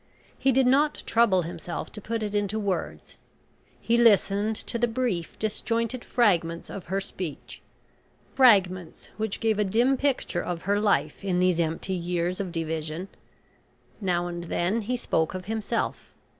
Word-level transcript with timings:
He 0.35 0.51
did 0.51 0.65
not 0.65 1.03
trouble 1.05 1.43
himself 1.43 1.91
to 1.91 2.01
put 2.01 2.23
it 2.23 2.33
into 2.33 2.57
words. 2.57 3.17
He 3.79 3.97
listened 3.97 4.55
to 4.55 4.79
the 4.79 4.87
brief 4.87 5.37
disjointed 5.37 6.03
fragments 6.03 6.71
of 6.71 6.85
her 6.85 6.99
speech 6.99 7.61
fragments 8.33 9.09
which 9.17 9.39
gave 9.39 9.59
a 9.59 9.63
dim 9.63 9.97
picture 9.97 10.41
of 10.41 10.63
her 10.63 10.79
life 10.79 11.23
in 11.23 11.37
these 11.39 11.59
empty 11.59 11.93
years 11.93 12.39
of 12.39 12.51
division. 12.51 13.09
Now 14.01 14.25
and 14.25 14.45
then 14.45 14.81
he 14.81 14.97
spoke 14.97 15.35
of 15.35 15.45
himself. 15.45 16.15